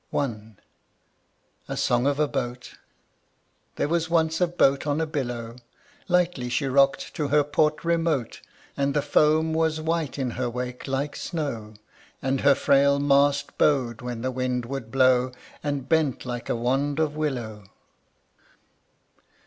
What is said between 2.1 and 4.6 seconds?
a boat: There was once a